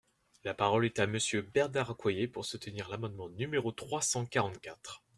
La 0.43 0.55
parole 0.55 0.85
est 0.85 0.97
à 0.97 1.05
Monsieur 1.05 1.43
Bernard 1.43 1.91
Accoyer, 1.91 2.27
pour 2.27 2.43
soutenir 2.45 2.89
l’amendement 2.89 3.29
numéro 3.29 3.71
trois 3.71 4.01
cent 4.01 4.25
quarante-quatre. 4.25 5.03